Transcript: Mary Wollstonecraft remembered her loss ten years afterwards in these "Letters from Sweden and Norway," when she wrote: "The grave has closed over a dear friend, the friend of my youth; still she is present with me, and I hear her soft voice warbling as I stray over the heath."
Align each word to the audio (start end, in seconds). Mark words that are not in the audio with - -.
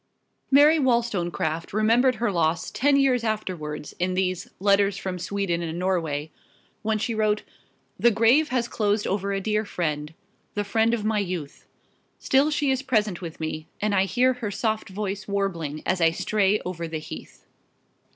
Mary 0.49 0.79
Wollstonecraft 0.79 1.73
remembered 1.73 2.15
her 2.15 2.31
loss 2.31 2.71
ten 2.71 2.95
years 2.97 3.23
afterwards 3.23 3.93
in 3.99 4.15
these 4.15 4.49
"Letters 4.59 4.97
from 4.97 5.19
Sweden 5.19 5.61
and 5.61 5.77
Norway," 5.77 6.31
when 6.81 6.97
she 6.97 7.13
wrote: 7.13 7.43
"The 7.99 8.09
grave 8.09 8.49
has 8.49 8.67
closed 8.67 9.05
over 9.05 9.31
a 9.31 9.39
dear 9.39 9.63
friend, 9.63 10.15
the 10.55 10.63
friend 10.63 10.95
of 10.95 11.05
my 11.05 11.19
youth; 11.19 11.67
still 12.17 12.49
she 12.49 12.71
is 12.71 12.81
present 12.81 13.21
with 13.21 13.39
me, 13.39 13.67
and 13.79 13.93
I 13.93 14.05
hear 14.05 14.33
her 14.33 14.49
soft 14.49 14.89
voice 14.89 15.27
warbling 15.27 15.83
as 15.85 16.01
I 16.01 16.09
stray 16.09 16.59
over 16.61 16.87
the 16.87 16.97
heath." 16.97 17.45